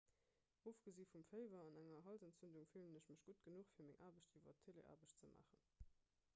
ofgesi 0.69 1.03
vum 1.11 1.25
féiwer 1.31 1.65
an 1.65 1.77
enger 1.81 2.01
halsentzündung 2.07 2.67
fillen 2.71 2.97
ech 3.01 3.07
mech 3.13 3.23
gutt 3.29 3.45
genuch 3.49 3.69
fir 3.75 3.87
meng 3.89 4.01
aarbecht 4.07 4.39
iwwer 4.41 4.61
teleaarbecht 4.65 5.21
ze 5.23 5.33
maachen 5.35 5.67